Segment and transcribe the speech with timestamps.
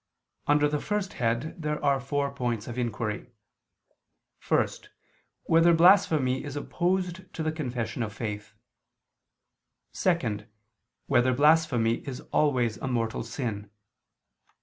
[0.47, 3.29] Under the first head there are four points of inquiry:
[4.47, 4.67] (1)
[5.43, 8.55] Whether blasphemy is opposed to the confession of faith?
[9.93, 10.47] (2)
[11.05, 13.69] Whether blasphemy is always a mortal sin?